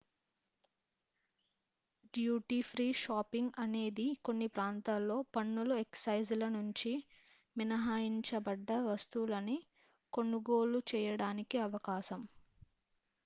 [2.13, 6.93] duty free shopping అనేది కొన్ని ప్రాంతాల్లో పన్నులు ఎక్సైజ్ ల నుంచి
[7.55, 9.57] మినహాయించబడ్డ వస్తువులను
[10.13, 12.23] కొనుగోలు చేయడానికి అవకాశం